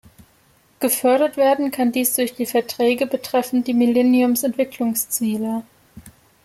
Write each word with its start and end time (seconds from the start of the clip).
Gefördert 0.79 1.37
werden 1.37 1.69
kann 1.69 1.91
dies 1.91 2.15
durch 2.15 2.33
die 2.33 2.47
Verträge 2.47 3.05
betreffend 3.05 3.67
die 3.67 3.75
Millenniums-Entwicklungsziele. 3.75 5.61